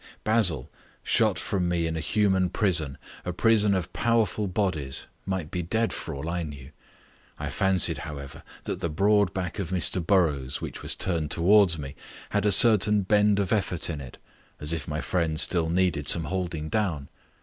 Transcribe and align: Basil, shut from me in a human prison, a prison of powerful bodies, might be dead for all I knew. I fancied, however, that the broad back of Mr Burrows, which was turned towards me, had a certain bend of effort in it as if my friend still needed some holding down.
Basil, 0.23 0.67
shut 1.03 1.37
from 1.37 1.69
me 1.69 1.85
in 1.85 1.95
a 1.95 1.99
human 1.99 2.49
prison, 2.49 2.97
a 3.23 3.31
prison 3.31 3.75
of 3.75 3.93
powerful 3.93 4.47
bodies, 4.47 5.05
might 5.27 5.51
be 5.51 5.61
dead 5.61 5.93
for 5.93 6.15
all 6.15 6.27
I 6.27 6.41
knew. 6.41 6.71
I 7.37 7.51
fancied, 7.51 7.99
however, 7.99 8.41
that 8.63 8.79
the 8.79 8.89
broad 8.89 9.31
back 9.31 9.59
of 9.59 9.69
Mr 9.69 10.03
Burrows, 10.03 10.59
which 10.59 10.81
was 10.81 10.95
turned 10.95 11.29
towards 11.29 11.77
me, 11.77 11.95
had 12.31 12.47
a 12.47 12.51
certain 12.51 13.03
bend 13.03 13.37
of 13.37 13.53
effort 13.53 13.91
in 13.91 14.01
it 14.01 14.17
as 14.59 14.73
if 14.73 14.87
my 14.87 15.01
friend 15.01 15.39
still 15.39 15.69
needed 15.69 16.07
some 16.07 16.23
holding 16.23 16.67
down. 16.67 17.07